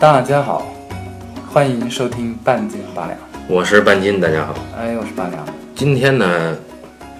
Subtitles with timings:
[0.00, 0.66] 大家好，
[1.52, 3.18] 欢迎收听半斤八两。
[3.46, 4.54] 我是半斤，大家好。
[4.74, 5.46] 哎，我是八两。
[5.76, 6.56] 今天呢，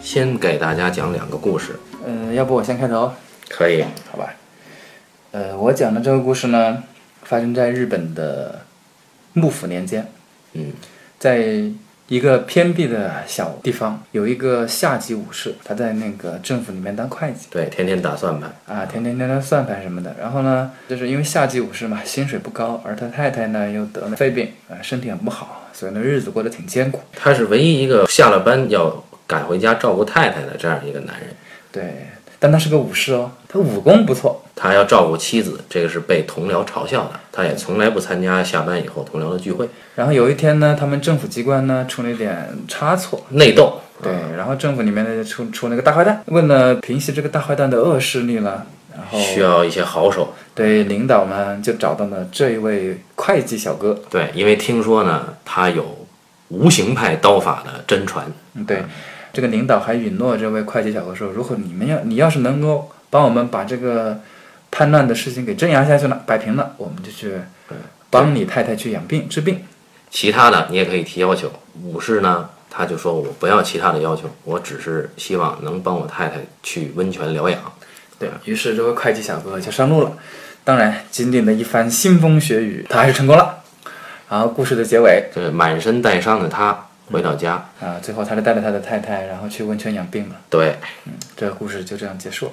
[0.00, 3.12] 先给大家讲两个故事，呃，要不我先开头，
[3.50, 3.84] 可以？
[4.10, 4.32] 好吧。
[5.32, 6.82] 呃，我讲的这个故事呢，
[7.22, 8.62] 发生在日本的
[9.34, 10.10] 幕府年间，
[10.54, 10.72] 嗯，
[11.18, 11.62] 在
[12.10, 20.12] 一个偏僻的小地方，有一个下级武士，他在那个政府里面当会计对，天天打算盘，啊，天天天天算盘什么的。
[20.20, 27.00] 然后呢，就是因为下级武士嘛，薪水不高，而他太太呢又得了肺病，啊，身体很不好，所以呢日子过得挺艰苦。
[27.14, 31.28] 他是唯一一个下了班要赶回家照顾太太的这样一个男人。
[31.70, 32.08] 对，
[32.40, 34.44] 但他是个武士哦，他武功不错。
[34.62, 37.12] 他要照顾妻子，这个是被同僚嘲笑的。
[37.32, 43.80] 他也从来不参加下班以后同僚的聚会，然后有一天呢，他们政府机关呢出了一点差错，内斗。
[44.02, 50.34] 对，然后政府里面呢出出那个大坏蛋，为了平息这个大坏蛋的恶势力了，然后需要一些好手。
[50.54, 53.98] 对领导们就找到了这一位会计小哥。
[54.10, 56.06] 对，因为听说呢，他有
[56.48, 58.26] 无形派刀法的真传。
[58.54, 58.84] 嗯，对，
[59.32, 64.20] 这个领导还允诺这位会计小哥说，如果你们要你要是能够帮我们把这个
[64.70, 67.34] 叛乱的事情给镇压下去了，摆平了，我们就去
[68.08, 69.62] 帮你太太去养病治病。
[70.10, 71.52] 其他的你也可以提要求。
[71.82, 77.60] 武士呢，他就说我不要其他的要求，我只是希望能帮我太太去温泉疗养。
[78.18, 80.12] 对于是，这位会计小哥就上路了。
[80.62, 83.62] 当然，经历了一番腥风血雨，他还是成功了。
[84.28, 90.36] 然后故事的结尾就是满身带伤的他回到家，啊，最后他就带着他的太太，然后去温泉养病了。
[90.50, 90.76] 对，
[91.06, 92.52] 嗯这个故事就这样结束了。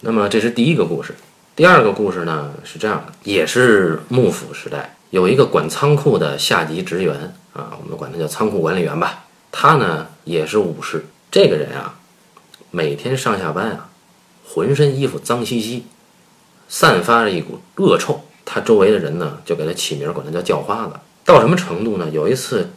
[0.00, 1.14] 那么这是第一个故事。
[1.54, 9.24] 第二个故事呢是这样的，也是幕府时代，有一个管仓库的下级职员啊，我们管他叫仓库管理员吧。
[9.50, 11.94] 他呢也是武士，这个人啊，
[12.70, 13.88] 每天上下班啊，
[14.46, 15.86] 浑身衣服脏兮兮，
[16.68, 18.20] 散发着一股恶臭。
[18.44, 20.92] 他周围的人呢就给他起名，管他叫叫花子。
[21.24, 22.08] 到什么程度呢？
[22.10, 22.68] 有一次，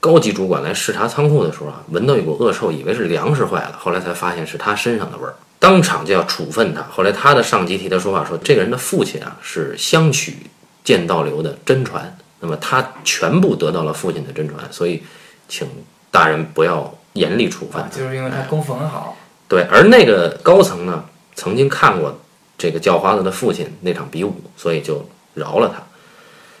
[0.00, 5.34] 高级主管来视察仓库的时候啊，闻到一股恶臭，以为是粮食坏了，后来才发现是他身上的味儿。
[5.64, 6.82] 当场就要处分他。
[6.90, 10.36] 后来他的上级替他说话说，这个人的父亲啊是相许
[10.84, 15.02] 剑道流的真传，那么他全部得到了父亲的真传，所以
[15.48, 15.66] 请
[16.10, 17.88] 大人不要严厉处分啊，。
[17.90, 19.16] 就是因为他功夫很好。
[19.48, 21.02] 对，而那个高层呢，
[21.34, 22.20] 曾经看过
[22.58, 25.82] 这个叫花子的父亲那场比武，所以就饶了他。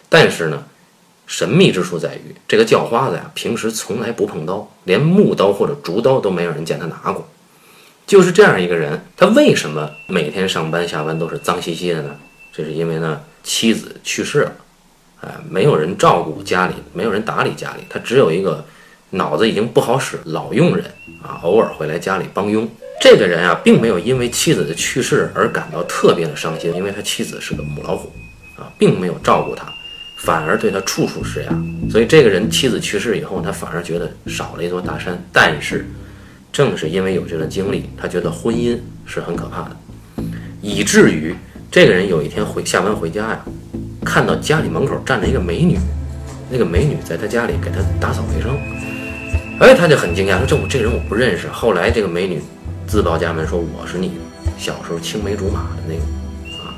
[0.08, 0.64] 但是呢，
[1.26, 7.28] 神秘之处在于，这个叫花子呀，平时从来不碰刀，连木刀或者竹刀都没有人见他拿过。
[8.06, 12.16] 就是这样一个人，他为什么每天上班下班都是脏兮兮的呢？
[12.52, 14.52] 这是因为呢，妻子去世了，
[15.22, 18.64] 哎，没有人照顾家里，没有人打理家里，他只有一个
[19.10, 20.84] 脑子已经不好使老佣人
[21.22, 22.68] 啊，偶尔会来家里帮佣。
[23.00, 28.12] 这个人啊，并没有因为妻子的去世而感到特别的伤心，因为他妻子是个母老虎
[28.56, 29.66] 啊，并没有照顾他，
[30.18, 31.50] 反而对他处处施压。
[31.90, 35.20] 所以这个人妻子去世以后，他反而觉得少了一座大山。
[35.32, 35.86] 但是，
[36.54, 39.76] 正是因为有这段经历，他觉得婚姻是很可怕的，
[40.62, 41.34] 以至于
[41.68, 43.44] 这个人有一天回下班回家呀，
[44.04, 45.76] 看到家里门口站着一个美女，
[46.48, 48.56] 那个美女在他家里给他打扫卫生，
[49.58, 51.48] 哎，他就很惊讶，说这我这人我不认识。
[51.48, 52.40] 后来这个美女
[52.86, 54.12] 自报家门说我是你
[54.56, 56.70] 小时候青梅竹马的那个啊，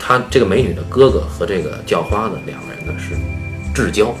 [0.00, 3.14] 他这个美女的哥哥和这个叫花子两个人呢是
[3.72, 4.12] 至交。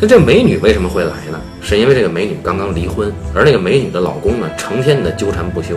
[0.00, 1.40] 那这美女为什么会来呢？
[1.62, 5.74] 是因为这个美女刚刚离婚，而那个美女的老公呢，成天的纠缠不休。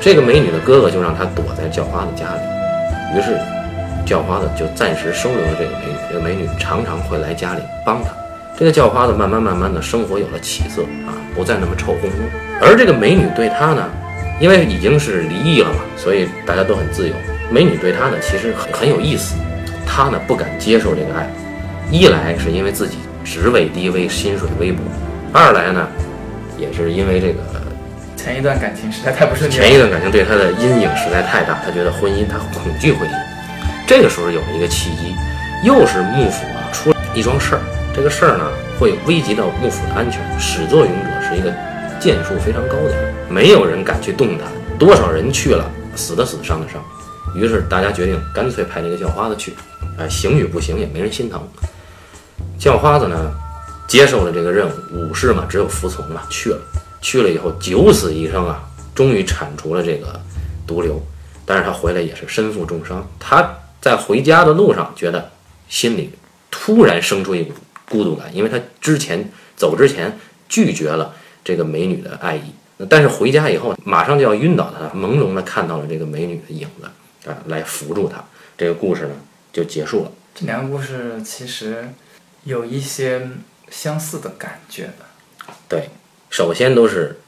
[0.00, 3.38] 这个美女的哥哥就让她躲在叫花子家里，于是
[4.04, 5.94] 叫花子就暂时收留了这个美女。
[6.08, 8.10] 这个美女常常会来家里帮他。
[8.58, 12.26] 这个叫花子慢慢慢慢的生活有了起色啊，不再那么臭烘烘。
[12.60, 13.88] 而这个美女对他呢，
[14.40, 17.14] 因为已经是离异了嘛，所以大家都很自由。
[17.50, 19.36] 美女对他呢，其实很很有意思。
[19.86, 21.30] 他呢不敢接受这个爱，
[21.90, 24.78] 一来是因为自己职位低微，薪水微薄；
[25.32, 25.88] 二来呢，
[26.58, 27.40] 也是因为这个
[28.16, 29.54] 前一段感情实在太不顺利。
[29.54, 33.12] 前一段感情对他的阴影实在太大，他觉得婚姻，他恐惧婚姻。
[33.86, 35.14] 这个时候有了一个契机，
[35.64, 37.60] 又是幕府啊出了一桩事儿，
[37.94, 38.44] 这个事儿呢
[38.78, 40.20] 会危及到幕府的安全。
[40.38, 41.52] 始作俑者是一个
[41.98, 44.44] 剑术非常高的人，没有人敢去动他，
[44.78, 46.82] 多少人去了，死的死，伤的伤。
[47.34, 49.54] 于是大家决定干脆派那个叫花子去，
[49.98, 51.42] 哎，行与不行也没人心疼。
[52.58, 53.32] 叫花子呢
[53.86, 56.58] 接受了这个任务，武士嘛只有服从嘛，去了。
[57.02, 58.62] 去了以后九死一生啊，
[58.94, 60.18] 终于铲除了这个
[60.66, 60.98] 毒瘤，
[61.44, 63.06] 但是他回来也是身负重伤。
[63.20, 65.30] 他在回家的路上，觉得
[65.68, 66.10] 心里
[66.50, 67.52] 突然生出一股
[67.90, 70.18] 孤独感，因为他之前走之前
[70.48, 71.14] 拒绝了
[71.44, 72.54] 这个美女的爱意，
[72.88, 78.24] 但是回家以后马上就要晕倒，他朦胧的看到了这个美女的影子啊，来扶住他。
[78.56, 79.14] 这个故事呢
[79.52, 80.12] 就结束了。
[80.34, 81.90] 这两个故事其实
[82.44, 83.28] 有一些
[83.70, 85.46] 相似的感觉的。
[85.68, 85.90] 对，
[86.30, 87.20] 首先都是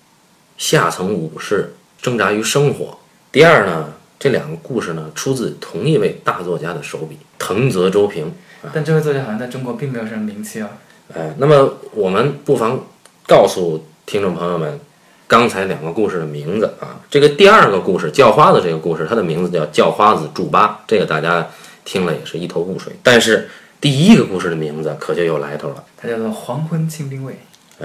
[0.57, 2.99] 下层武士挣扎于生活。
[3.33, 8.33] 第二呢，这两个故事呢出自同一位大作家的手笔——藤泽周平。
[8.73, 10.71] 但这位作家好像在中国并没有什么名气啊。
[11.15, 12.85] 哎，那么我们不妨
[13.27, 14.81] 告诉听众朋友们，
[15.29, 17.01] 刚才两个故事的名字啊。
[17.09, 21.49] 这个第二个故事叫花子这个故事，它的名字叫叫花子祝八，这个大家
[21.85, 22.93] 听了也是一头雾水。
[23.03, 23.49] 但是
[23.81, 27.35] 第一个故事的名字可就有来头了，它叫做《黄昏清兵卫》。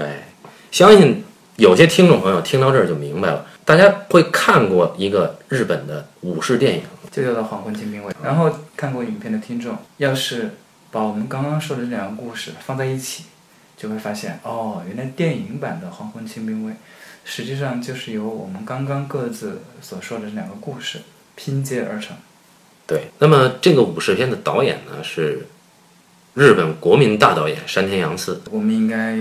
[0.00, 0.28] 哎，
[0.70, 1.22] 相信
[1.56, 8.12] 有些听众朋友听到这儿就明白了，大家会看过一个日本的武士电影，就叫做《黄昏清兵卫》。
[8.22, 10.52] 然后看过影片的听众，要是
[10.90, 13.24] 把我们刚刚说的这两个故事放在一起，
[13.76, 16.72] 就会发现哦，原来电影版的《黄昏清兵卫》
[17.24, 21.00] 实际上就是由我们刚刚各自所说的这两个故事
[21.36, 22.16] 拼接而成。
[22.86, 25.46] 对，那么这个武士片的导演呢是
[26.34, 28.40] 日本国民大导演山田洋次。
[28.50, 29.16] 我们应该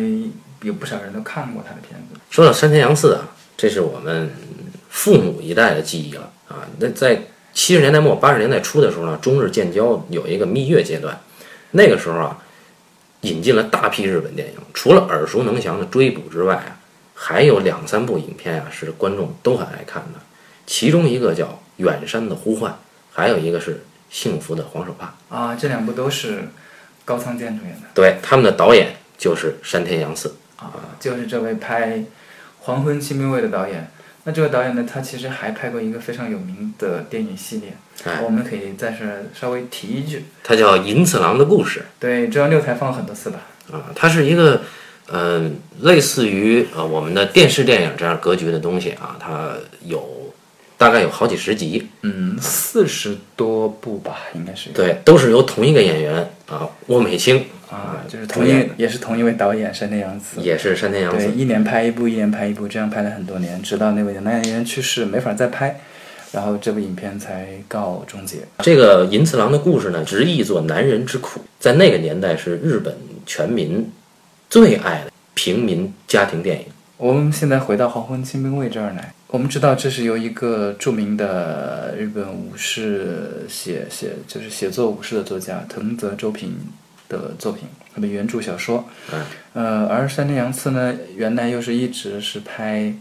[0.62, 2.19] 有不少人都看过他的片子。
[2.30, 3.28] 说到山田洋次啊，
[3.58, 4.31] 这是我们
[4.90, 6.68] 父母一代的记忆了啊。
[6.80, 7.22] 那在
[7.54, 11.19] 七十年代末八十年代初的时候呢，中日建交有一个蜜月阶段，
[11.72, 12.38] 那个时候啊，
[13.22, 16.80] 引进了大批日本电影，除了耳熟能详的《追捕》之外啊，
[17.13, 20.19] 还有两三部影片啊是观众都很爱看的，
[20.66, 22.72] 其中一个叫《远山的呼唤》，
[23.12, 23.75] 还有一个是
[24.10, 26.48] 《幸福的黄手帕》啊，这两部都是
[27.12, 27.88] 高仓健主演的。
[27.94, 31.98] 对，他们的导演就是山田洋次啊，就是这位拍
[32.62, 33.92] 《黄昏清兵卫》的导演。
[34.24, 37.74] 那这个导演呢，他其实还拍过一个非常有名的电影系列，
[38.06, 40.25] 哎我们可以在这儿稍微提一句。
[40.42, 43.40] 它叫《银次郎的故事对，中央六台放了很多次吧。》
[43.75, 44.62] 啊，它是一个
[45.08, 45.50] 呃
[45.81, 49.54] 类似于呃我们的电视电影这样格局的东西啊，它
[49.84, 50.31] 有
[50.81, 54.72] 大概有好几十集，嗯，四十多部吧，应该是。
[54.72, 60.42] 对，都是由同一个演员啊沃美清啊，就是同一也是同一位导演山田洋次。
[60.42, 65.80] 也是山田洋对，次，一年拍一部，一年拍一部，这样拍了很多年，直到那位男演员去世，没法再拍，
[66.31, 68.38] 然后这部影片才告终结。
[68.63, 73.88] 这个银次郎的故事呢，直译作男人之苦，在那个年代是日本全民
[74.50, 76.66] 最爱的平民家庭电影。
[76.98, 86.54] 我们现在回到《黄昏清兵卫》这儿来，我们知道这是由一个著名的日本武士写写就是写作武士的作家藤泽周平
[87.07, 87.63] 的作品，
[87.95, 88.83] 他的原著小说。
[89.13, 89.24] 嗯。
[89.54, 92.94] 呃，而山田洋次呢，原来又是一直是拍，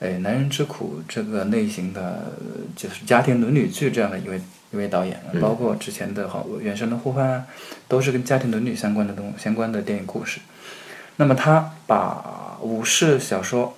[0.00, 4.40] 哎，男人之苦这个类型的，呃就是家庭伦理剧这样的一位
[4.72, 7.46] 一位导演，包括之前的好《原生的呼唤》啊，
[7.86, 10.40] 都是跟家庭伦理相关的东相关的电影故事。
[11.14, 13.76] 那么他把武士小说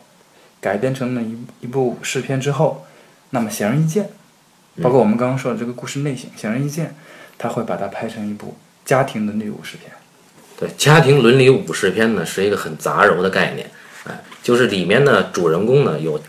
[0.62, 2.87] 改编成了一一部武士片之后，
[3.31, 4.09] 那么显而易见，
[4.81, 6.94] 包括我们刚刚说的这个故事类型，显而易见，
[7.37, 9.91] 他会把它拍成一部家庭伦理武士片。
[10.56, 13.69] 对，家庭伦理武士片呢是一个很杂糅的概念，
[14.05, 16.23] 哎，就是里面呢主人公呢有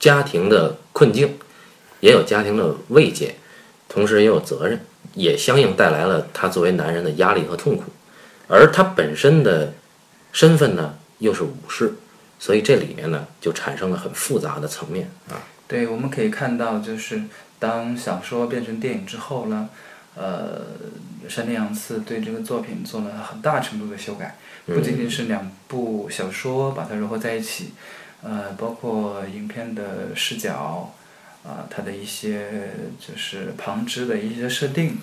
[0.00, 1.38] 家庭的困境，
[2.00, 3.36] 也有家庭的慰藉，
[3.88, 4.80] 同时也有责任，
[5.14, 7.84] 也相应带来了他作为男人的压力和痛苦，
[8.48, 9.72] 而他本身的
[10.32, 11.94] 身份呢又是武士，
[12.42, 15.38] 所以这里面呢就产生了很复杂的层面啊。
[15.68, 17.22] 对，我们可以看到，就是
[17.60, 19.68] 当小说变成电影之后呢，
[20.16, 20.62] 呃，
[21.28, 27.74] 山田洋次对这个作品做了很大程度的修改，不仅仅是两部小说把它融合在一起，
[28.24, 30.92] 呃，包括影片的视角，
[31.44, 34.98] 啊、它的一些就是旁支的一些设定，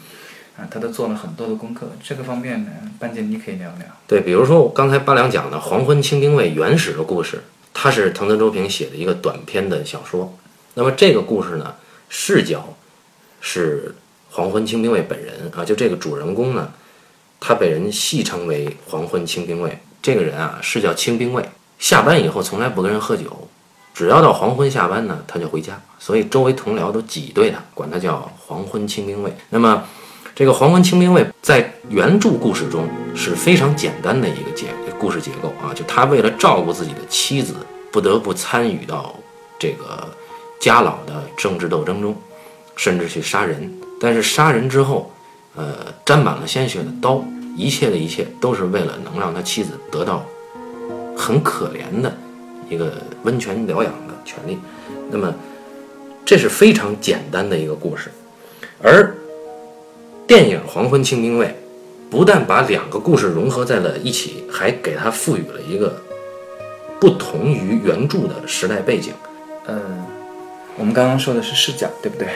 [0.70, 1.89] 他都做了很多的功课。
[2.04, 3.86] 这个方面呢，半截你可以聊聊。
[4.08, 10.38] 对，比如说我刚才八两讲的《黄昏清兵卫》原始的故事，它是藤泽周平写的一个短篇的小说。
[10.74, 11.75] 那么这个故事呢，
[12.10, 12.75] 视角
[13.42, 13.96] 是
[14.32, 16.72] 黄昏清兵卫本人啊，就这个主人公呢，
[17.39, 19.78] 他被人戏称为黄昏清兵卫。
[20.01, 21.44] 这个人啊是叫清兵卫，
[21.78, 23.50] 下班以后从来不跟人喝酒，
[23.94, 29.36] 只要到黄昏下班呢，他就回家，所以周围同僚都挤兑他，管他叫黄昏清兵卫。
[29.50, 29.84] 那么
[30.39, 34.67] 这个黄昏清兵卫在原著故事中是非常简单的一个结
[34.98, 37.55] 故事结构啊，就他为了照顾自己的妻子，
[37.91, 39.13] 不得不参与到
[39.60, 40.08] 这个
[40.58, 42.15] 家老的政治斗争中，
[42.77, 43.69] 甚至去杀人。
[44.00, 45.12] 但是杀人之后，
[45.58, 47.22] 呃，沾满了鲜血的刀，
[47.58, 50.25] 一切的一切都是为了能让他妻子得到
[51.17, 52.17] 很可怜的
[52.69, 52.93] 一个
[53.24, 54.58] 温泉疗养的权利。
[55.12, 55.36] 那么，
[56.24, 58.10] 这是非常简单的一个故事，
[58.81, 59.13] 而
[60.30, 61.48] 电影《黄昏清兵卫》
[62.12, 66.00] 不但把两个故事融合在了一起，还给它赋予了一个
[67.02, 69.12] 不同于原著的时代背景。
[69.66, 70.06] 嗯，
[70.78, 72.28] 我们刚刚说的是视角，对不对？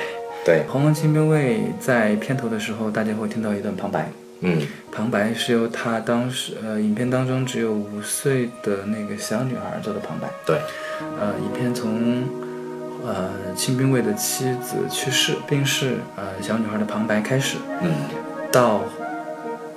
[0.43, 4.57] 对，《黄昏清兵卫》在片头的时候，大家会听到一段旁白，嗯
[4.91, 10.27] 旁白是由他当时呃影片当中只有五岁的那个小女孩做的旁白。
[10.47, 10.57] 对，
[11.19, 12.23] 呃，影片从
[13.03, 17.91] 呃清兵卫的妻子去世病逝，呃小女孩的旁白开始，嗯
[18.51, 18.81] 到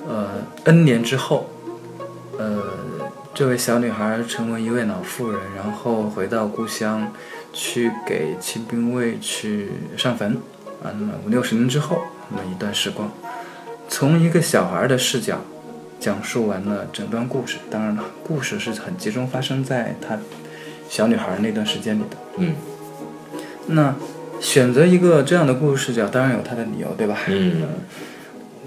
[0.08, 0.28] 呃
[0.64, 1.48] N 年之后，
[2.38, 2.62] 呃
[3.34, 7.12] 这位小女孩成为一位老妇人，然后回到故乡
[7.52, 10.38] 去给清兵卫去上坟
[10.82, 10.88] 啊。
[10.92, 13.10] 那么五六十年之后，那么一段时光，
[13.88, 15.40] 从一个小孩的视角
[15.98, 17.58] 讲述完了整段故事。
[17.70, 20.18] 当然了，故事是很集中发生在她
[20.88, 22.16] 小女孩那段时间里的。
[22.38, 22.54] 嗯
[23.66, 23.94] 那
[24.40, 27.16] 选择一个这样的故事视角，当然有它的理由，对吧？
[27.28, 27.62] 嗯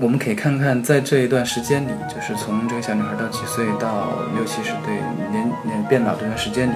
[0.02, 4.94] 我们可以看看，在这一段时间里，就是从这个小女孩到几岁到六七十岁
[5.30, 6.74] 年年变老这段时间里，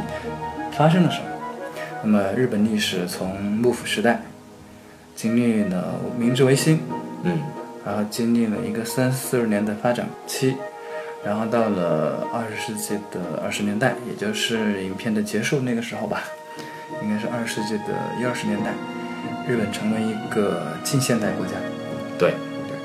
[0.74, 1.26] 发生了什么。
[2.04, 4.22] 那么日本历史从幕府时代
[5.16, 6.82] 经历了明治维新，
[7.24, 7.40] 嗯
[7.86, 10.58] 然后经历了一个三四十年的发展期，
[11.24, 16.24] 然后到了二十世纪的二十年代，也就是影片的结束那个时候吧，
[17.02, 18.74] 应该是二十世纪的一二十年代，
[19.48, 21.54] 日本成为一个近现代国家。
[22.18, 22.32] 对，
[22.68, 22.78] 对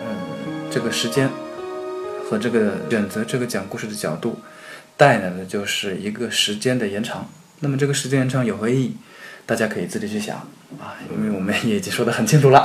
[0.00, 1.28] 嗯，这个时间
[2.24, 4.38] 和这个选择这个讲故事的角度，
[4.96, 7.28] 带来的就是一个时间的延长。
[7.60, 8.96] 那么这个时间延长有何意义？
[9.44, 10.36] 大家可以自己去想
[10.78, 12.64] 啊，因为我们也已经说得很清楚了。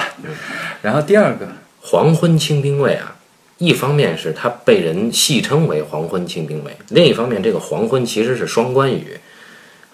[0.82, 1.48] 然后第二个，
[1.82, 3.15] 黄昏清兵卫啊，
[3.58, 9.18] 一方面是他被人戏称为黄昏清兵卫，另一方面这个黄昏其实是双关语。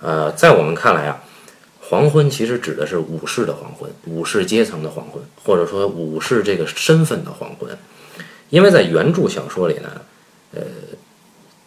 [0.02, 1.24] 呃，在我们看来啊，
[1.80, 7.78] 黄昏其实指的是武士的黄昏，武士阶层的黄昏，或者说武士这个身份的黄昏。
[8.50, 9.90] 因为在原著小说里呢，
[10.54, 10.62] 呃，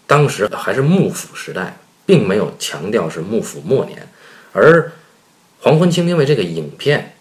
[0.07, 4.07] 当时还是幕府时代，并没有强调是幕府末年，
[4.53, 4.81] 而
[5.61, 7.17] 《黄昏清兵卫》这个影片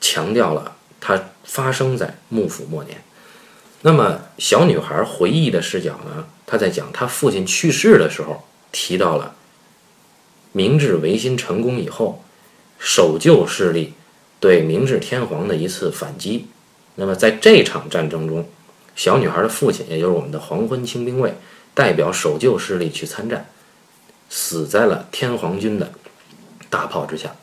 [0.00, 2.96] 强调了它发生在幕府末年。
[3.82, 6.26] 那么小女孩回忆的视角呢？
[6.46, 8.42] 她在讲她父亲去世的时候，
[8.72, 9.34] 提到了
[10.56, 12.22] 明治维新成功以后，
[12.78, 13.92] 守旧势力
[14.38, 16.46] 对明治天皇的一次反击。
[16.94, 18.48] 那么在这场战争中，
[18.94, 21.34] 小女孩的父亲，也就是我们的黄昏清兵卫，
[21.74, 23.48] 代表守旧势力去参战，
[24.30, 25.90] 死在了天皇军的
[26.70, 27.34] 大炮之下。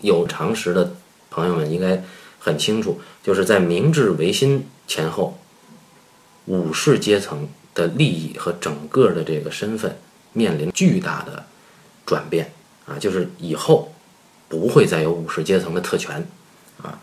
[0.00, 0.92] 有常识的
[1.30, 2.02] 朋友们应该
[2.40, 5.38] 很清楚，就是在明治维新前后，
[6.46, 9.96] 武士阶层的利益和整个的这个身份
[10.32, 11.44] 面临巨大的
[12.06, 12.50] 转变
[12.86, 13.92] 啊，就是以后
[14.48, 16.26] 不会再有武士阶层的特权
[16.82, 16.98] 啊。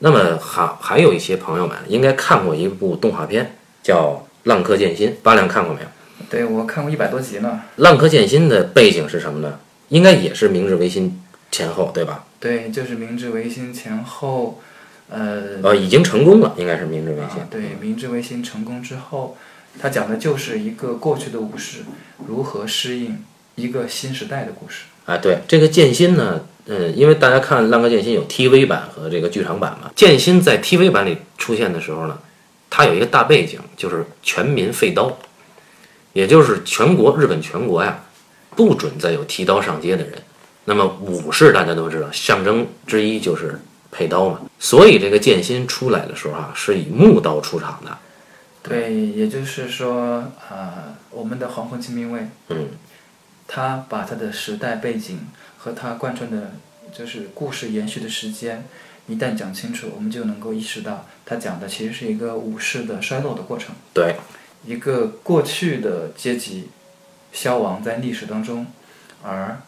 [0.00, 5.86] 那么还还有一些朋友们应该看过一部动画片，叫《浪客剑心》，八两看过没有？
[6.28, 7.62] 对我看过一百多集呢。
[7.82, 9.58] 《浪客剑心》的背景是什么呢？
[9.88, 12.26] 应该也是明治维新前后，对吧？
[12.38, 14.60] 对，就是明治维新前后，
[15.08, 17.40] 呃，呃，已经成功了，应该是明治维新。
[17.40, 19.36] 啊，对，明治维新成功之后，
[19.80, 21.78] 他讲的就是一个过去的武士
[22.26, 23.24] 如何适应
[23.58, 24.84] 一个新时代的故事。
[25.04, 32.18] 啊，对这个剑心呢，嗯，因为大家看《浪客剑心》有 TV 版和这个剧场版嘛，剑心在 TV 版里出现的时候呢，
[32.70, 35.18] 它有一个大背景，就是全民废刀，
[36.12, 38.04] 也就是全国日本全国呀，
[38.54, 40.12] 不准再有提刀上街的人。
[40.66, 43.58] 那么武士大家都知道，象征之一就是
[43.90, 47.96] 佩刀嘛，所以这个剑心出来的时候啊，是以木刀出场的。
[48.62, 52.66] 对，也就是说，啊、我们的黄昏清兵卫，嗯，
[53.48, 55.26] 他把他的时代背景
[55.56, 56.52] 和他贯穿的，
[56.92, 58.64] 就是故事延续的时间，
[59.08, 63.74] 一旦讲清楚，我们就能够意识到，他讲的其实是一个武士的衰落的过程。
[63.94, 64.16] 对，
[64.64, 66.68] 一个过去的阶级
[67.32, 68.66] 消亡在历史当中，
[69.22, 69.60] 而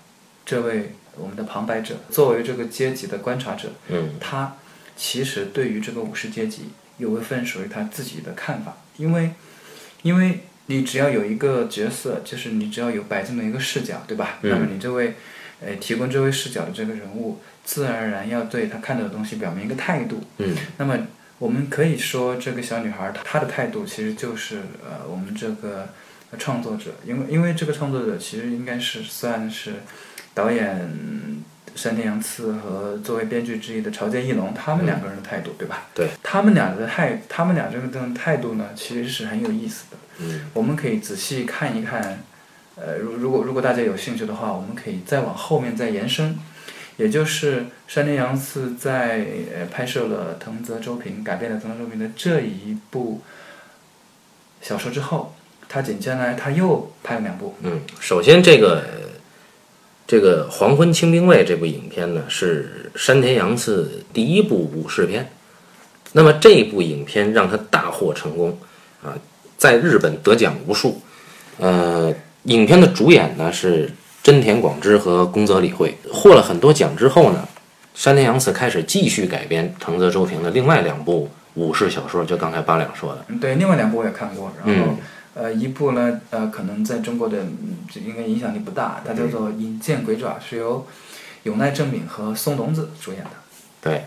[0.44, 4.56] 这位我们的旁白者作为这个阶级的观察者，嗯，他
[4.96, 9.32] 其实对于这个武士阶级有一份属于他自己的看法，因为
[10.02, 14.38] 因为你只要有一个角色，就是你只要有摆这么一个视角，对吧？
[14.42, 14.50] 嗯。
[14.50, 15.14] 那么你这位
[15.60, 20.96] 呃提供这位视角的这个人物，自然而然要对他看到的东西表明一个态度，嗯，那么
[21.38, 25.88] 我们可以说，这个小女孩她她的态度其实就是呃，我们这个
[26.38, 29.74] 创作者，因为因为这个创作者其实应该是算是
[30.32, 30.88] 导演
[31.80, 35.86] 山田洋次和作为编剧之一的朝见义龙他们两个人的态度，对吧？
[35.94, 39.96] 对，他们俩的态，他们俩这个这种态度呢，其实是很有意思的。
[40.18, 42.22] 嗯，我们可以仔细看一看，
[42.76, 46.38] 呃，如如果如果大家有兴趣的话，我们可以再往后面再延伸。
[46.98, 53.22] 也就是山田洋次在呃拍摄了藤泽周平改编了藤泽周平的这一部
[54.60, 55.34] 小说之后，
[55.66, 58.84] 他紧接来他又拍了两部，嗯，首先这个
[60.10, 65.30] 这个《黄昏清兵卫》这部影片呢，是山田洋次第一部武士片。
[66.10, 68.58] 那么这部影片让他大获成功
[69.04, 69.14] 啊，
[69.56, 71.00] 在日本得奖无数。
[71.58, 72.12] 呃，
[72.42, 73.88] 影片的主演呢是
[74.20, 77.48] 真田广之和宫泽理惠，获了很多奖之后呢，
[77.94, 83.24] 山田洋次开始继续改编藤泽周平的另外两部武士小说，就刚才八两说的。
[83.28, 84.96] 嗯对，另外两部我也看过，然后、
[85.34, 90.86] 呃一部呢呃可能在中国的嗯这应该影响力不大，它叫做《引剑鬼爪》，是由
[91.44, 93.30] 永濑正敏和松隆子主演的。
[93.80, 94.04] 对，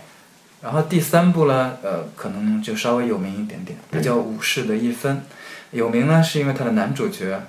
[0.62, 5.16] 然后第三部呢，呃，可能就稍微有名一点点，它叫《武士的一分》。
[5.72, 7.40] 有名呢，是因为它的男主角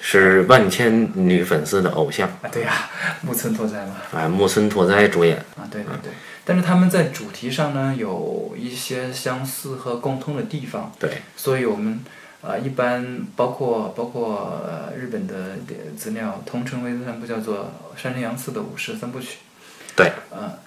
[0.00, 2.88] 是万千女粉丝的偶像啊，对呀、
[3.22, 5.36] 木村拓哉嘛，啊，木村拓哉主演。
[5.56, 6.12] 啊，对对对。
[6.44, 11.98] 但是他们在主题上呢，有一些相似和共通的地方，对，所以我们
[12.42, 15.56] 呃一般包括包括、呃、日本的
[15.96, 19.38] 资料，通称为这三部叫做山田洋次的武士三部曲。
[19.96, 20.58] 对，呃，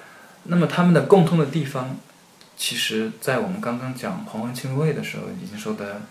[0.44, 1.98] 那么他们的共通的地方，
[2.58, 6.02] 其实在我们刚刚讲黄昏清卫的时候已经说的，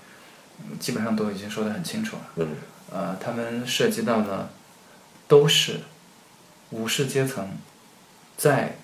[0.61, 2.23] 嗯基本上都已经说得很清楚了。
[2.37, 2.49] 嗯，
[2.93, 4.51] 呃，他们涉及到的
[5.27, 5.81] 都是
[6.71, 7.51] 武士阶层
[8.37, 8.77] 在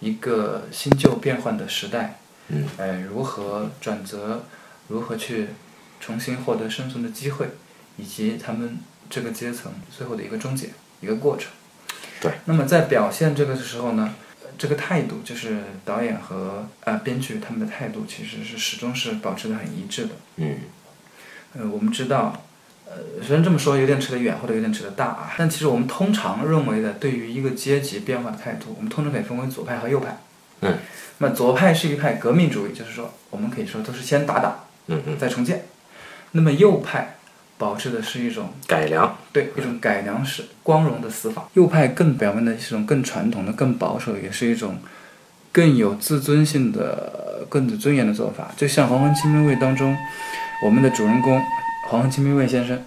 [0.00, 4.44] 一个新旧变换的时代，嗯，呃，如何转折，
[4.88, 5.48] 如何去
[6.00, 7.50] 重新获得生存的机会，
[7.96, 8.78] 以及他们
[9.08, 11.50] 这个阶层最后的一个终结，一个过程。
[12.20, 12.32] 对。
[12.46, 20.10] 那么在表现这个的时候呢，呃这个态度就是导演和呃编剧他们的态度其实是始终是保持的很一致的。
[20.36, 20.56] 嗯，
[21.54, 22.42] 呃，我们知道，
[22.86, 30.18] 呃，虽然这么说有点扯得远或者有点扯得大啊，但其实我们通常认为的对于一个阶级变化的态度，我们通常可以分为左派和右派。
[30.60, 30.78] 嗯。
[31.18, 35.66] 那么左派是一派革命主义，就是说我们可以说都是先打打，嗯嗯，再重建。
[36.32, 37.16] 那么右派
[37.58, 39.16] 保持的是一种改良。
[39.32, 41.48] 对一种改良式、光荣的死法。
[41.54, 44.78] 右派更表面的是一种更传统的、更保守，也是一种
[45.52, 48.50] 更有自尊性的、更有尊严的做法。
[48.56, 49.96] 就像《黄昏清兵卫》当中，
[50.64, 51.40] 我们的主人公
[51.88, 52.82] 黄昏清兵卫先生，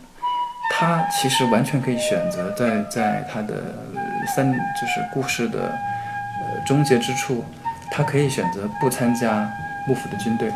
[0.71, 3.55] 他其实完全可以选择在在他的
[3.95, 4.01] 呃
[4.35, 7.45] 三就是故事的呃终结之处，
[7.91, 9.49] 他可以选择不参加
[9.87, 10.51] 幕府的军队，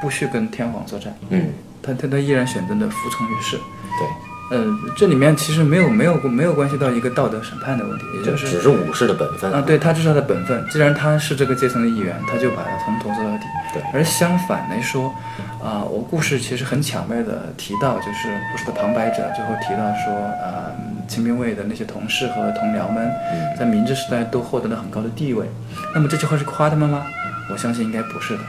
[0.00, 1.14] 不去跟天皇作战。
[1.30, 1.50] 嗯，
[1.86, 3.56] 他他他依然选择了服从于世。
[3.98, 4.08] 对。
[4.48, 4.64] 呃，
[4.96, 10.64] 这里面其实没有没有没有关系到一个道德审判的问题，也就是只是武士的本分啊，对他这是他的本分。
[10.70, 13.44] 既然他是这个阶层的一员，他就把它从头做到底。
[13.74, 15.12] 对而相反来说，
[15.60, 20.70] 啊、我故事其实很巧妙的提到，就是故事的旁白者最后提到说，呃，
[21.08, 23.10] 清兵卫的那些同事和同僚们，
[23.58, 25.44] 在明治时代都获得了很高的地位。
[25.92, 27.02] 那么这句话是夸他们吗？
[27.50, 28.40] 我相信应该不是的。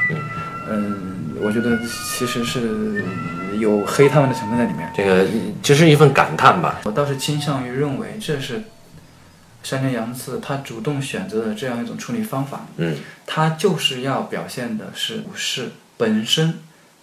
[0.69, 3.03] 嗯，我觉得其实是
[3.59, 4.91] 有黑他们的成分在里面。
[4.95, 5.27] 这个
[5.61, 6.81] 只是一份感叹吧。
[6.85, 8.63] 我倒是倾向于认为这是
[9.63, 12.65] 山田洋次他主动选择的这样一种处理方法。
[12.77, 12.95] 嗯，
[13.25, 16.59] 他就是要表现的是武士本身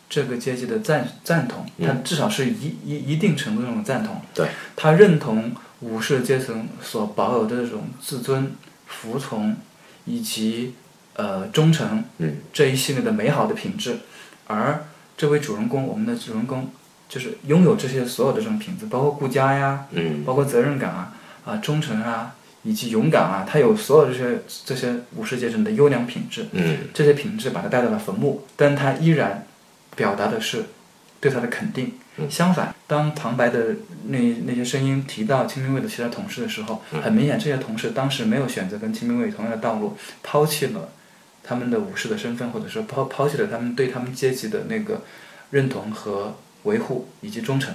[0.08, 4.20] 这个阶级的赞赞同，他至少是一一一定程度上的赞同。
[4.32, 8.52] 对，他认同武士阶层所保有的这种自尊、
[8.86, 9.56] 服从
[10.04, 10.74] 以及
[11.14, 12.36] 呃忠诚嗯。
[12.52, 13.98] 这一系列的美好的品质，
[14.46, 14.84] 而
[15.16, 16.70] 这位主人公，我们的主人公
[17.08, 20.24] 就是拥有这些所有的这种品质，包括顾家呀，嗯。
[20.24, 21.12] 包括责任感啊、
[21.44, 26.78] 啊忠诚啊，以及勇敢啊，他有所有这些这些武士阶层的优良品质，嗯。
[26.92, 29.46] 这些品质把他带到了坟墓，但他依然
[29.96, 30.64] 表达的是
[31.20, 31.92] 对他的肯定。
[32.30, 33.74] 相反，当旁白的
[34.06, 40.90] 那那些声音提到清兵卫的其他同事的时候，很明显这些同事当时没有选择跟清兵卫同样的道路，抛弃了
[41.44, 45.02] 他们的武士的身份，或者说抛抛弃了他们对他们阶级的那个
[45.50, 47.74] 认同和维护以及忠诚。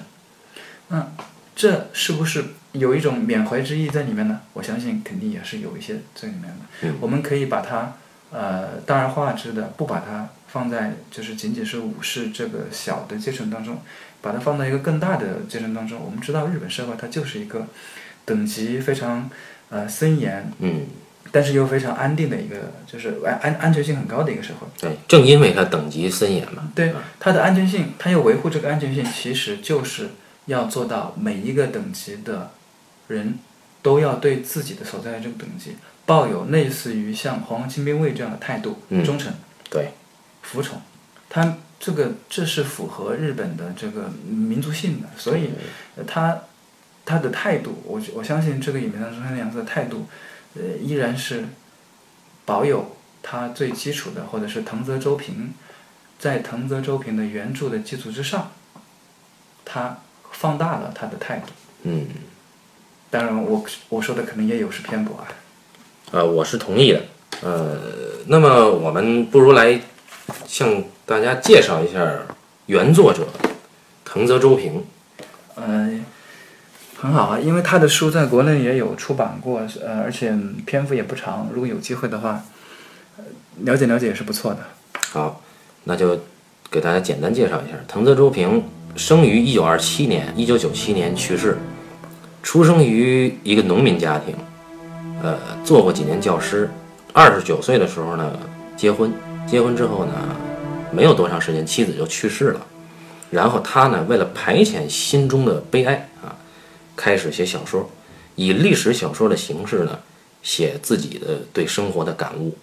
[0.88, 1.08] 那
[1.56, 4.42] 这是不是有一种缅怀之意在里面呢？
[4.54, 6.94] 我相信肯定也是有一些在里面的。
[7.00, 7.94] 我们可以把它
[8.32, 13.82] 呃大而化之的，不把它放在就是仅仅是武士这个小的阶层当中，
[14.22, 16.00] 把它放到一个更大的阶层当中。
[16.00, 17.68] 我们知道日本社会它就是一个
[18.26, 19.30] 等级非常
[19.70, 20.88] 呃森严，嗯，
[21.32, 24.68] 但是又非常安定的一个，就是安安安全性很高的一个社会。
[24.80, 26.72] 对，正因为它等级森严嘛。
[26.74, 30.10] 对它的安全性，它要维护这个安全性，其实就是
[30.46, 32.52] 要做到每一个等级的
[33.08, 33.38] 人
[33.82, 39.32] 都要对自己的所在的这个等级抱有类似于像皇亲兵卫这样的态度，嗯忠诚、
[39.70, 39.90] 对，
[40.42, 40.82] 服从。
[41.30, 45.52] 它这个这是符合日本的这个民族性的，所以
[45.96, 46.40] 呃他
[47.06, 50.08] 他的态度，我我相信这个影片当中山田洋次的态度，
[50.56, 51.46] 呃，依然是
[52.46, 55.54] 保有他最基础的，或者是藤泽周平
[56.18, 58.52] 在藤泽周平的原著的基础之上，
[59.64, 60.00] 他
[60.32, 61.48] 放大了他的态度。
[61.84, 62.08] 嗯，
[63.10, 65.28] 当然我我说的可能也有失偏颇啊。
[66.12, 67.04] 呃，我是同意的。
[67.42, 67.80] 呃，
[68.28, 69.80] 那么我们不如来
[70.48, 72.20] 向大家介绍一下
[72.66, 73.28] 原作者
[74.04, 74.84] 藤泽周平。
[75.56, 76.04] 嗯，
[77.02, 81.48] 很好啊，因为他的书在国内也有出版过，呃，而且篇幅也不长。
[81.54, 82.44] 如果有机会的话，
[83.60, 84.60] 了解了解也是不错的。
[85.12, 85.42] 好，
[85.86, 86.20] 那就
[86.70, 88.62] 给大家简单介绍一下，藤泽周平
[88.98, 91.58] 生于一九二七年，一九九七年去世，
[92.44, 94.36] 出生于一个农民家庭，
[95.24, 96.70] 呃，做过几年教师。
[97.14, 98.30] 二十九岁的时候呢，
[98.76, 99.12] 结婚，
[99.48, 100.14] 结婚之后呢，
[100.92, 102.60] 没有多长时间，妻子就去世了。
[103.32, 106.36] 然后他呢，为了排遣心中的悲哀啊，
[107.00, 107.90] 开始写小说，
[108.36, 109.98] 以历史小说的形式呢，
[110.44, 112.54] 写自己的对生活的感悟。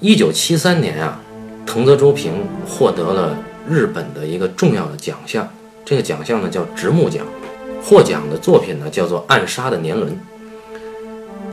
[0.00, 1.20] 一九七三年啊，
[1.64, 2.32] 藤泽周平
[2.66, 5.48] 获得了日本的一个重要的奖项，
[5.84, 7.24] 这个奖项呢叫直木奖，
[7.80, 10.12] 获奖的作品呢叫做《暗杀的年轮》。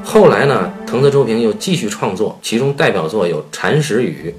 [0.03, 4.29] 后来呢，藤泽周平又继续创作，其中代表作有《禅石雨》《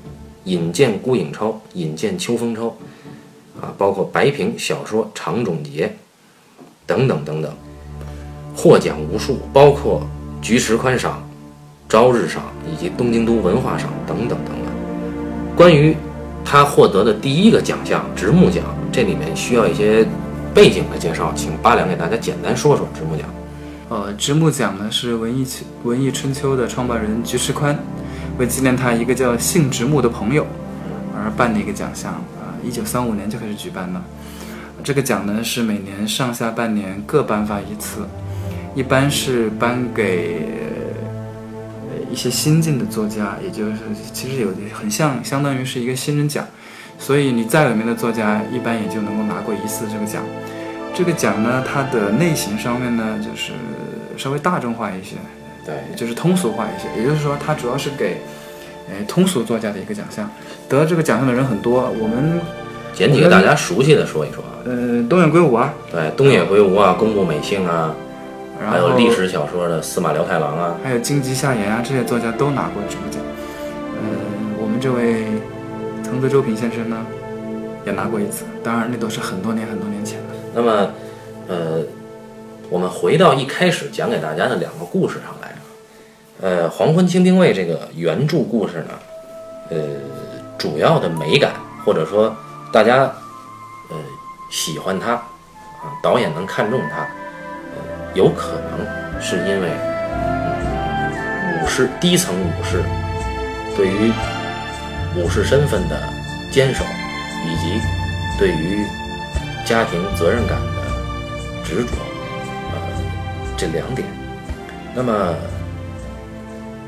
[0.51, 2.67] 引荐孤影超》《引荐秋风超》，
[3.61, 5.87] 啊，包括白平小说《长冢节》
[6.87, 7.53] 等等等等，
[8.55, 10.07] 获奖无数，包括
[10.40, 11.22] 菊石宽赏、
[11.88, 15.57] 朝日赏以及东京都文化赏等等等等。
[15.57, 15.96] 关于
[16.44, 20.07] 他获得的第一个奖项直木奖，这里面需要一些
[20.55, 23.27] 背景的介绍，请八两给大家简单说说直木奖。
[23.88, 25.46] 呃，直木奖呢是文艺
[25.85, 27.77] 文艺春秋的创办人菊池宽，
[28.38, 30.46] 为纪念他一个叫姓直木的朋友
[31.16, 34.03] 而办的一个奖项啊，一九三五年就开始举办了。
[34.87, 38.07] 这个奖呢是每年上下半年各颁发一次，
[38.72, 40.46] 一般是颁给
[41.90, 43.79] 呃一些新晋的作家，也就是
[44.12, 46.46] 其实有很像相当于是一个新人奖，
[47.01, 50.22] 所以你再有名的作家，一般也就能够拿过一次这个奖。
[50.94, 53.55] 这个奖呢，它的类型上面呢，就是
[54.16, 55.16] 稍微大众化一些，
[55.64, 56.87] 对，就是通俗化一些。
[56.96, 58.18] 也就是说，它主要是给，
[58.88, 60.31] 哎，通俗作家的一个奖项。
[60.68, 62.40] 得这个奖项的人很多，我们
[62.94, 64.53] 捡几个大家熟悉的说一说啊。
[64.66, 67.94] 呃，东野圭吾啊，对，东野圭吾啊，宫部美幸啊，
[68.61, 73.22] 然后还有历史小说的司马辽太郎啊，还有荆棘夏言啊，这些作家都拿过直木奖。
[74.02, 75.24] 嗯，我们这位
[76.02, 76.96] 藤泽周平先生呢，
[77.87, 80.26] 也拿过一次，当然那都是很多年很多年前了。
[80.52, 80.90] 那么，
[81.46, 81.83] 呃，
[82.68, 85.55] 我们回到一开始讲给大家的两个故事上来。
[86.40, 88.90] 呃，《黄昏清兵卫》这个原著故事呢，
[89.70, 89.76] 呃，
[90.59, 91.52] 主要的美感
[91.85, 92.35] 或者说
[92.72, 93.12] 大家呃
[94.51, 97.07] 喜欢他啊，导演能看中他，
[98.15, 99.69] 有可能是因为
[101.63, 102.83] 武士低层武士
[103.77, 104.13] 对于
[105.17, 105.99] 武士身份的
[106.51, 106.85] 坚守，
[107.45, 107.81] 以及
[108.39, 108.85] 对于
[109.65, 110.83] 家庭责任感的
[111.65, 111.93] 执着，
[112.73, 112.79] 呃，
[113.57, 114.07] 这两点。
[114.95, 115.35] 那么，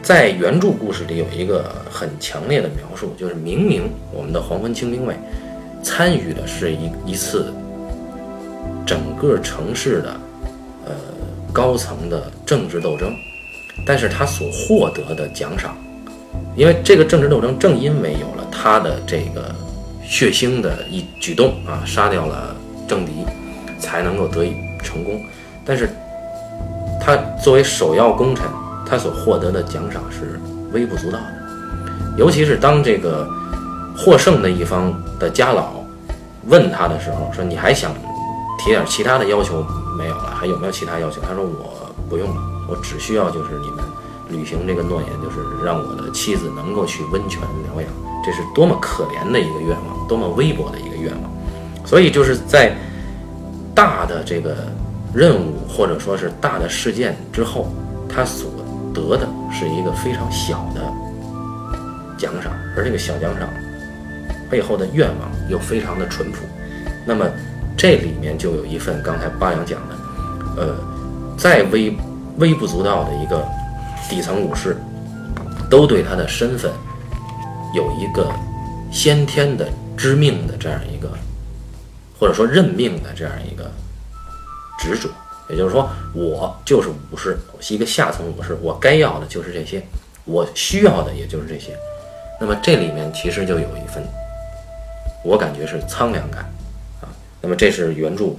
[0.02, 5.14] 在原著故事里有一个很强烈的描述，就是明明我们的黄昏清兵卫
[5.82, 7.52] 参与的是一一次
[8.86, 10.16] 整个城市的
[10.86, 10.92] 呃
[11.52, 13.14] 高层的政治斗争，
[13.84, 15.76] 但是他所获得的奖赏，
[16.56, 19.54] 因为这个政治斗争正因为有了他的这个
[20.02, 22.56] 血腥的一举动啊，杀掉了。
[22.88, 23.12] 政敌
[23.78, 25.20] 才能够得以成功，
[25.62, 25.90] 但是
[26.98, 28.46] 他作为首要功臣，
[28.86, 30.40] 他所获得的奖赏是
[30.72, 31.34] 微不足道的。
[32.16, 33.28] 尤其是当这个
[33.94, 35.72] 获胜的一方的家老
[36.46, 37.92] 问他的时候，说：“你还想
[38.58, 39.64] 提点其他的要求
[39.96, 40.34] 没有了？
[40.34, 43.84] 还有没有其他要求？”他说：“我不用了，我只需要就是你们
[44.28, 47.90] 履行这个诺言，就是让我的妻子能够去温泉疗养。
[48.24, 51.30] 这是多么可怜的一个愿望，多么微薄的一个愿望。”
[51.84, 52.74] 所以就是在
[53.74, 54.56] 大的这个
[55.14, 57.68] 任务或者说是大的事件之后，
[58.08, 58.50] 他所
[58.92, 60.82] 得的是一个非常小的
[62.18, 63.48] 奖赏，而这个小奖赏
[64.50, 66.38] 背后的愿望又非常的淳朴。
[67.06, 67.26] 那么
[67.76, 69.96] 这里面就有一份刚才八阳讲的，
[70.56, 70.76] 呃，
[71.36, 71.96] 再微
[72.38, 73.46] 微不足道的一个
[74.08, 74.76] 底层武士，
[75.70, 76.70] 都对他的身份
[77.74, 78.32] 有一个
[78.90, 81.08] 先天的知命的这样一个。
[82.20, 83.70] 或者说认命的这样一个
[84.76, 85.08] 执着，
[85.48, 89.80] 也就是说，我就是武士，我是一个下层武士，我该要的就是这些，
[90.24, 91.78] 我需要的也就是这些。
[92.40, 94.02] 那么这里面其实就有一份，
[95.24, 96.40] 我感觉是苍凉感
[97.00, 97.08] 啊。
[97.40, 98.24] 那么这是原著《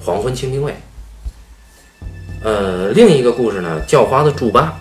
[0.00, 0.72] 黄昏清兵卫》。
[2.42, 4.80] 呃，另一个故事呢，《叫花子祝巴》，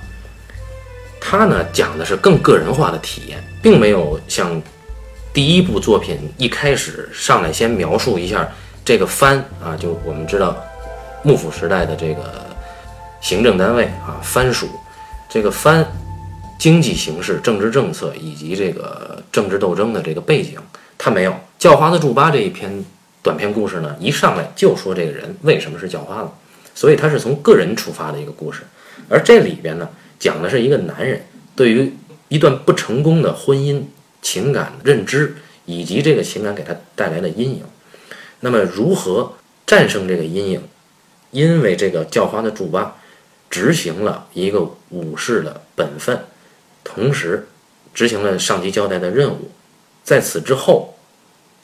[1.19, 4.61] 它呢讲的是更个人化的体验，并没有像。
[5.33, 8.47] 第一部作品一开始上来先描述一下
[8.85, 10.55] 这个藩啊，就我们知道
[11.23, 12.45] 幕府时代的这个
[13.19, 14.69] 行政单位啊，藩属，
[15.27, 15.83] 这个藩
[16.59, 20.59] 经济形势、政治政策以及这个政治斗争的这个背景，
[21.03, 21.35] 他没有。
[21.59, 22.85] 叫花子祝巴这一篇
[23.21, 26.29] 短篇故事呢，一上来就说这个人为什么是叫花子，
[26.73, 28.61] 所以他是从个人出发的一个故事。
[29.09, 31.25] 而这里边呢，讲的是一个男人
[31.57, 31.93] 对于
[32.29, 33.81] 一段不成功的婚姻
[34.21, 35.35] 情感认知，
[35.65, 37.63] 以及这个情感给他带来的阴影。
[38.39, 39.33] 那么如何
[39.67, 40.63] 战胜这个阴影？
[41.31, 42.95] 因为这个叫花的祝巴
[43.49, 46.17] 执行了一个武士的本分，
[46.83, 47.47] 同时
[47.93, 49.49] 执行了上级交代的任务，
[50.03, 50.92] 在此之后，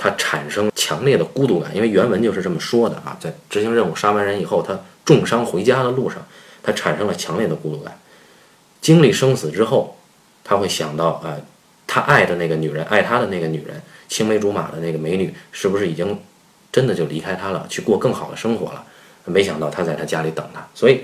[0.02, 6.26] 他产生强烈的孤独感，因为原文就是这么说的啊，在执行任务杀完人以后，他重伤回家的路上，
[6.64, 8.00] 他产生了强烈的孤独感。
[8.80, 9.98] 经历生死之后，
[10.42, 11.36] 他会想到啊，
[11.86, 16.18] 他爱的那个女人，爱他的那个女人，青梅竹马的那个美女，是不是已经
[16.72, 18.82] 真的就离开他了，去过更好的生活了？
[19.26, 21.02] 没想到他在他家里等他，所以，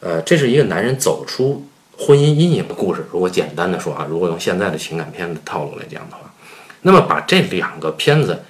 [0.00, 1.66] 呃，这是一个男人走出
[1.98, 3.04] 婚姻阴影的故事。
[3.10, 6.23] 如果简单的说啊，如果用现在的情感片的套路来讲的话，
[6.84, 8.44] 那么把这两个片子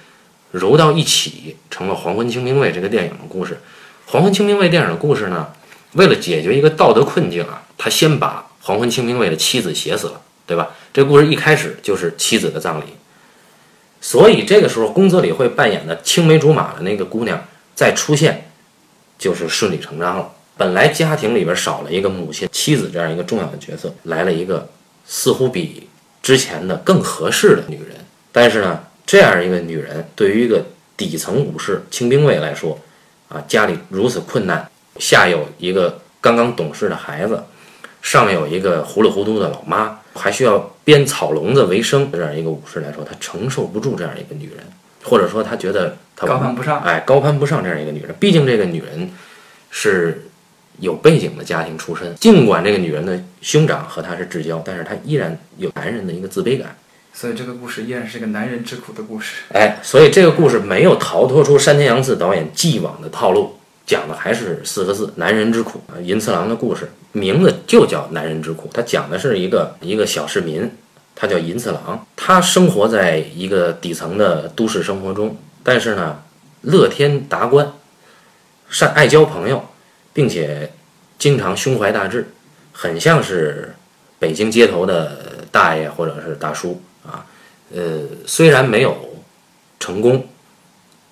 [0.51, 3.53] 揉到一起，成了《黄昏清兵卫》这个电影的故事。
[4.05, 5.49] 《黄昏清兵卫》电影的故事呢，
[5.93, 10.69] 为了解决一个道德困境啊，他先把黄昏清兵卫的妻子写死了，对吧？
[10.93, 12.85] 这故事一开始就是妻子的葬礼，
[13.99, 17.43] 所以这个时候宫泽理惠扮演的青梅竹马的那个姑娘
[17.73, 18.43] 再出现。
[19.17, 20.29] 就是顺理成章了。
[20.57, 24.67] 本来家庭里边少了一个母亲、妻子这样一个重要的角色，来了一个
[25.07, 25.87] 似乎比
[26.21, 27.94] 之前的更合适的女人。
[28.35, 30.61] 但是呢，这样一个女人对于一个
[30.97, 32.77] 底层武士、清兵卫来说，
[33.29, 34.69] 啊，家里如此困难，
[34.99, 37.41] 下有一个刚刚懂事的孩子，
[38.01, 44.57] 上有一个糊里糊涂的老妈，还需要编草笼子为生这样一个武士来说，他承受不住这样一个女人。
[45.01, 48.13] 或者说他觉得他高攀不上，哎，高攀不上这样一个女人。
[48.19, 49.09] 毕竟这个女人
[49.69, 50.25] 是
[50.79, 56.75] 有背景的家庭出身，尽管这个女人的兄长和她是至交，但是她依然有男人的一个自卑感。
[57.17, 59.43] 所以这个故事依然是一个男人之苦的故事。
[59.53, 65.79] 哎，所以这个故事没有逃脱出山田洋次导演既往的套路，讲的还是四个字：男人之苦。
[66.03, 70.69] 银次郎的故事名字就叫男人之苦，他讲的是一个一个小市民。
[71.15, 76.21] 他叫银次郎，他生活在一个底层的都市生活中，但是呢，
[76.63, 77.71] 乐天达观，
[78.69, 79.63] 善爱交朋友，
[80.11, 80.69] 并且
[81.17, 82.27] 经常胸怀大志，
[82.73, 83.73] 很像是
[84.19, 86.81] 北京街头的大爷或者是大叔。
[87.73, 88.97] 呃，虽然没有
[89.79, 90.27] 成功，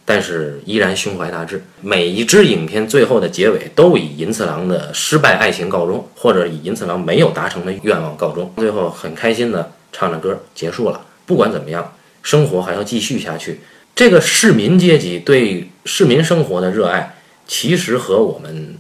[0.06, 1.64] 但是依然胸怀大志。
[1.82, 8.54] 每一支影片最后的结尾都以银次郎的失败爱情告终，或者以银次郎没有达成的愿望告终。
[8.58, 9.72] 最后很开心的。
[9.96, 11.06] 唱着歌结束了。
[11.28, 13.60] 不管怎么样，生活还要继续下去。
[13.94, 18.76] 这个市民阶级对市民生活的热爱，其实和我们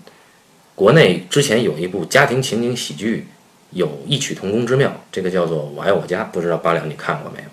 [0.73, 3.27] 国内之前有一部家庭情景喜剧
[3.69, 4.91] 有异曲同工之妙。
[5.11, 7.45] 这个叫做《我爱我家》，不知道八两你看过没有？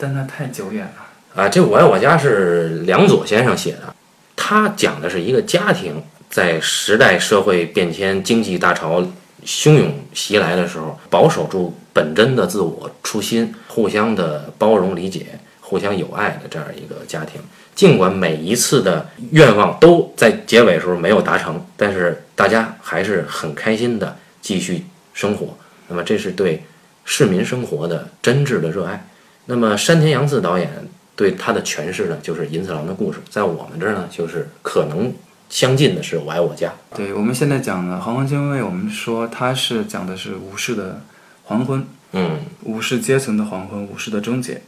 [0.00, 1.42] 但那太久远了。
[1.42, 3.94] 啊，这《我爱我家》是梁左先生写的，
[4.34, 9.00] 他讲的是一个家庭在时代社会变迁、经济大潮
[9.44, 11.76] 汹涌袭来的时候，保守住。
[11.92, 15.26] 本真的自我初心，互相的包容理解，
[15.60, 17.40] 互相友爱的这样一个家庭。
[17.74, 25.48] 尽管每一次的愿望都在结尾时候没有达成，但是大家还是很开心的继续生活。
[25.88, 26.62] 那么这是对
[27.04, 29.04] 市民生活的真挚的热爱。
[29.50, 30.70] 那么山田洋次导演
[31.14, 33.18] 对他的诠释呢，就是银次郎的故事。
[33.28, 35.12] 在我们这儿呢，就是可能
[35.48, 36.72] 相近的是我爱我家。
[36.94, 41.02] 对我们现在讲的《黄昏精卫》，我们说它是讲的是武士的。
[41.42, 44.62] 黄昏，嗯，武士阶层的黄昏，武士的终结。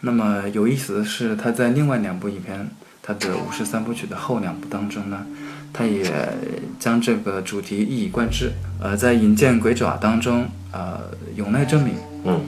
[0.00, 2.66] 那么有意思的是，他在另外两部影片，
[3.02, 5.26] 他的武士三部曲的后两部当中呢，
[5.70, 6.02] 他也
[6.80, 8.50] 将这个主题一以贯之。
[8.80, 10.98] 呃，在《引剑鬼爪》当中，呃，
[11.36, 12.40] 永濑正敏，嗯，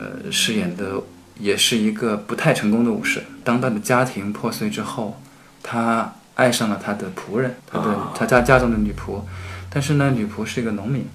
[0.00, 0.94] 呃，饰演的
[1.38, 3.22] 也是一个不太成功的武士。
[3.44, 5.20] 当他的家庭破碎之后，
[5.62, 9.20] 他爱上了他的仆人，他的他家家中的女仆，
[9.68, 11.06] 但是呢，女仆是一个农民。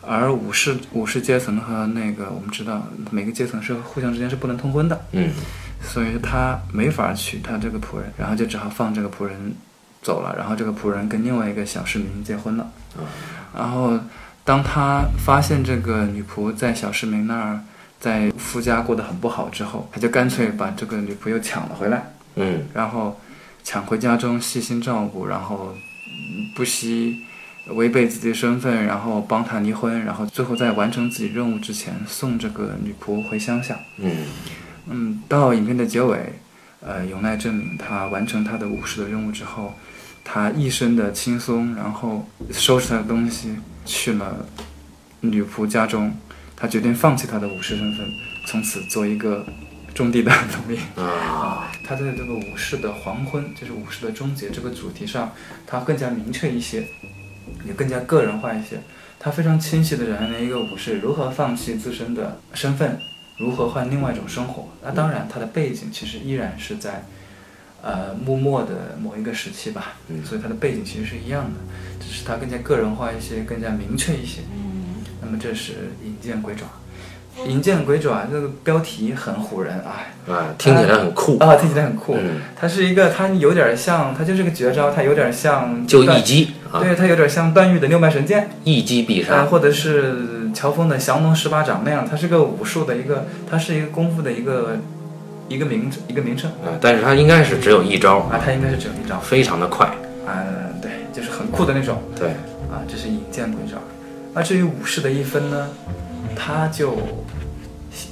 [0.00, 5.30] 而武士武士阶层和那个我们知道每个阶层是互相之间是不能通婚的，嗯，
[5.82, 9.54] 所以他没法娶他这个仆人，然后就只好放这个仆人
[10.00, 12.70] 走了，然后这个仆人跟另外一个小市民结婚了，
[13.54, 13.98] 然后
[14.44, 17.60] 当他发现这个女仆在小市民那儿
[18.00, 23.18] 在夫家过得很不好之后，他就干脆把这个女仆又抢了回来，嗯，然后
[23.62, 25.74] 抢回家中细心照顾，然后
[26.54, 27.24] 不惜。
[27.72, 33.78] 违背自己的身份，然后帮他离婚，然后最后在完成自己任务之前送这个女仆回乡下。
[33.98, 34.24] 嗯
[34.86, 36.32] 嗯，到影片的结尾，
[36.80, 39.74] 呃，永濑正敏他完成他的武士的任务之后，
[40.24, 44.46] 他一身的轻松，然后收拾他的东西去了
[45.20, 46.10] 女仆家中。
[46.60, 48.12] 他决定放弃他的武士身份，
[48.44, 49.46] 从此做一个
[49.94, 50.80] 种地的农民。
[50.96, 55.32] 啊，他在这个武士的黄昏，就是武士的终结这个主题上，
[55.66, 56.84] 他更加明确一些，
[57.64, 58.80] 也更加个人化一些。
[59.20, 62.98] 他非常清晰地展现了一个武士如何放弃自身的身份，
[63.38, 64.68] 如何换另外一种生活。
[64.82, 67.04] 那当然，他的背景其实依然是在，
[67.82, 69.94] 呃，幕末的某一个时期吧。
[70.08, 71.60] 嗯所以他的背景其实是一样的，
[72.00, 74.40] 只是他更加个人化一些，更加明确一些。
[75.28, 76.64] 那么这是银剑鬼爪。
[77.46, 82.16] 银剑鬼爪这个标题很唬人啊，啊，听起来很酷，啊，听起来很酷。
[82.18, 89.44] 嗯它是一个，它有点像，它就是个绝招，它有点像就一击啊，对，它有点像段誉的六脉神剑，一击必啊，杀。
[89.44, 94.78] 或者是乔峰的降龙十八掌那样，它是个武术的一个，它是一个功夫的一个
[95.48, 99.86] 一个名一个名称啊，但是它应该是只有一招，啊，它应该是只有一招非常的快。
[100.26, 100.42] 啊，
[100.82, 102.30] 对，就是很酷的那种对，
[102.68, 103.78] 啊，这是引剑鬼爪。
[104.38, 105.68] 那至于武士的一分呢，
[106.36, 106.96] 他就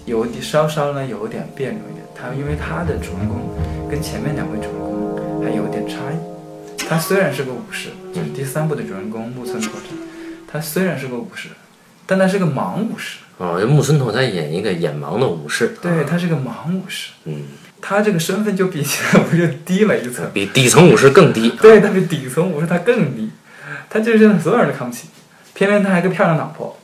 [0.06, 3.54] 有点稍稍呢有点别扭一点，他因为他的主人公
[3.88, 6.84] 跟前面两位主人公还有点差异。
[6.88, 9.86] 他虽然是个武士，就是第三部的主人公木村拓哉，
[10.50, 11.50] 他虽然是个武士，
[12.06, 13.18] 但他是个盲武士。
[13.38, 17.42] 哦，这木村拓哉演一个眼盲的武士，对，啊他是个盲武士，嗯，
[17.80, 20.28] 他这个身份就比其他武士低了一层。
[20.34, 21.50] 比底层武士更低。
[21.50, 23.30] 对，他比底层武士他更低，
[23.88, 25.06] 他就是所有人都看不起，
[25.56, 26.76] 偏偏他还有个漂亮老婆。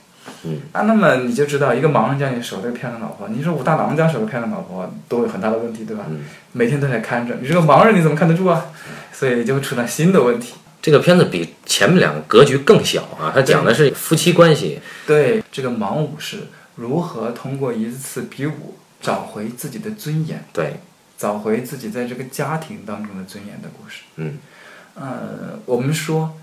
[0.45, 6.05] 嗯啊，那么你就知道一个盲人家里守着个漂亮老婆，你说武大郎家守着漂亮老婆都有很大的问题，对吧？
[6.09, 8.67] 嗯每天都在看着，你这个盲人你怎么看得住啊？
[9.13, 10.55] 所以就会出现新的问题。
[10.81, 14.81] 这个片子比前面两个格局更小啊，它讲的是夫妻关系。
[15.07, 16.39] 对这个盲武士
[16.77, 20.75] 如何通过一次比武找回自己的尊严，对，
[21.17, 24.03] 找回自己在这个家庭当中的尊严的故事。
[24.17, 24.39] 嗯
[24.95, 26.35] 呃，我们说，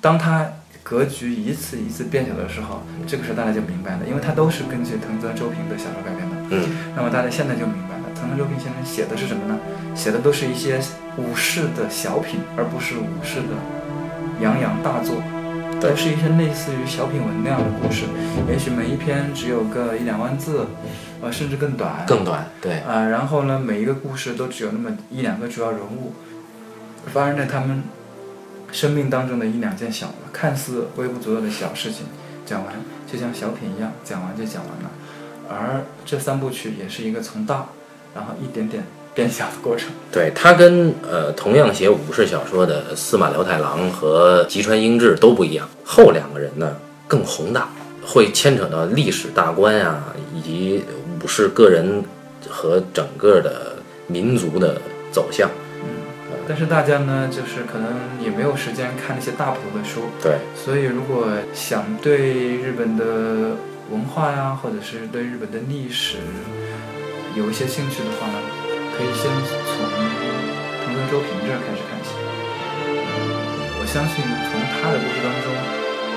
[0.00, 0.46] 当他
[0.82, 6.36] 格局一次一次变小的时候，这个时候大家就明白了，因为它都是根据藤泽周平的小说改编的。
[6.50, 9.58] 嗯那么大家现在就明白了，藤泽周平先生写的是什么呢？
[9.94, 10.80] 写的都是一些
[11.16, 13.54] 武士的小品，而不是武士的
[14.40, 15.16] 洋洋大作。
[15.80, 18.02] 对都是一些类似于小品文那样的故事，
[18.50, 20.66] 也许每一篇只有个一两万字，
[21.22, 22.04] 呃，甚至更短。
[22.04, 22.44] 更短。
[22.60, 26.14] 对，啊、然后呢，每一个故事都只有那么一两个主要人物，
[27.06, 27.84] 发生在他们
[28.70, 32.06] 生命当中的一两件小、看似微不足道的小事情，
[32.44, 32.74] 讲完
[33.10, 34.90] 就像小品一样，讲完就讲完了。
[35.48, 37.66] 而这三部曲也是一个从大，
[38.14, 39.88] 然后一点点变小的过程。
[40.12, 45.66] 对，他跟呃同样写武士小说的司马辽太郎和吉川英治都不一样。
[45.84, 46.76] 后两个人呢
[47.06, 47.70] 更宏大，
[48.04, 50.84] 会牵扯到历史大观啊，以及
[51.22, 52.04] 武士个人
[52.46, 53.76] 和整个的
[54.06, 54.78] 民族的
[55.10, 55.50] 走向。
[56.48, 57.92] 但是大家呢，就是可能
[58.24, 63.52] 也没有时间看那些大部头的书，对，所以如果想对日本的
[63.92, 66.16] 文化呀，或者是对日本的历史
[67.36, 68.38] 有一些兴趣的话呢，
[68.96, 69.76] 可以先从
[70.86, 72.16] 藤村周平这儿开始看起。
[73.78, 75.52] 我相信从他的故事当中，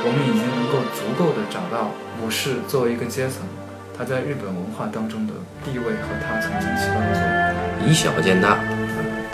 [0.07, 1.91] 我们已经能够足够的找到
[2.23, 3.43] 武士作为一个阶层，
[3.97, 5.33] 他在日本文化当中的
[5.65, 7.89] 地位和他曾经起到的作用。
[7.89, 8.80] 以小见大。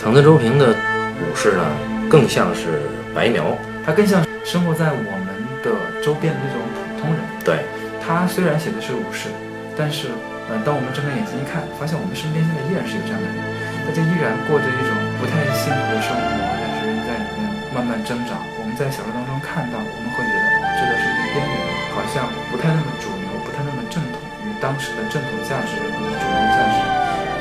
[0.07, 0.71] 藤泽周平的
[1.19, 1.67] 武士呢，
[2.07, 2.79] 更像是
[3.11, 3.43] 白描。
[3.83, 5.27] 他更像生活在我们
[5.59, 7.19] 的周边的那种普通人。
[7.43, 7.67] 对，
[7.99, 9.27] 他虽然写的是武士，
[9.75, 10.07] 但是，
[10.47, 13.35] 呃，当我们睁开眼睛一看，发现我们身边现在依然是有这样的人，
[13.83, 17.43] 大家依然过着一种不太幸福的生活，但是在里面
[17.75, 18.39] 慢慢挣扎。
[18.55, 21.55] 我们在小说当中看到，我们会觉得，哦，这个是一个边缘，
[21.91, 26.79] 好像不太那么主流，不太那么正统，与当时的正统价值或者主流价值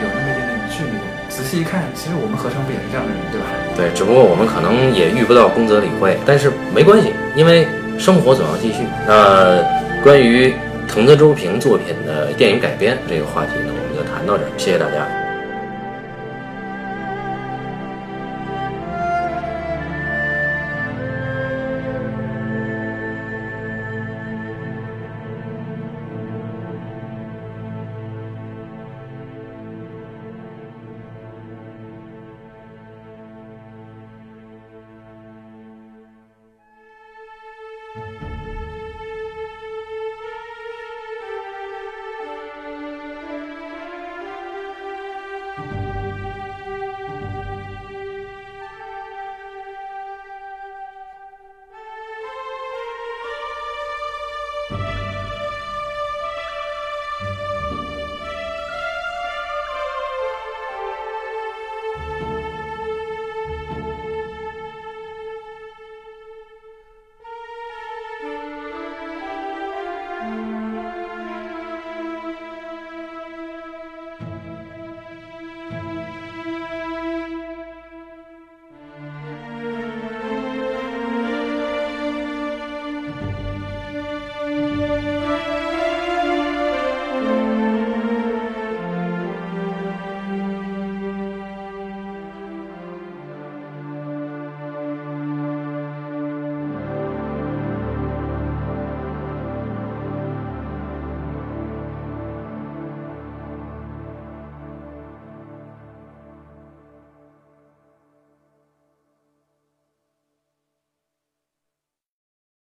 [0.03, 1.26] 有那么一点点距离的人。
[1.37, 3.47] 仔细一看，其实我们何尝不也是这样的人，对吧？
[3.77, 7.69] 对，只不过我们可能也遇不到宫泽理惠，但是没关系，因为
[7.99, 8.85] 生活总要继续。
[9.07, 9.63] 那
[10.03, 10.55] 关于
[10.89, 15.26] 藤泽周平作品的电影改编这个话题呢，我们就谈到这儿，谢谢大家。